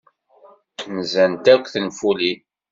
[0.97, 2.39] Nzant akk tenfulin.